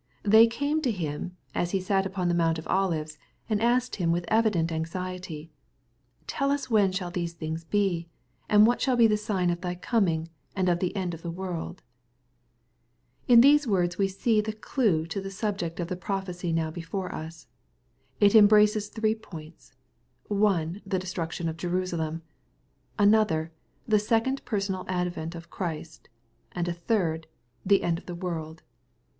[0.23, 4.11] They came to Him, as He sat upon the Mount of Olives, and asked Him
[4.11, 5.51] with evident anxiety,"
[6.25, 8.07] Tell us when shall these things be?
[8.49, 11.29] and what shall be the sign of thy coming, and of the end of the
[11.29, 11.83] world
[13.27, 17.13] ?''—In these words we see the clue to the subject of the prophecy now before
[17.13, 17.45] us.
[18.19, 19.75] It em braces three points—
[20.49, 22.23] one, the destruction of Jerusalem,—
[22.97, 23.51] another,
[23.87, 26.09] the second personal advent of Christ;—
[26.53, 27.27] and a third,
[27.63, 28.63] the end of the world.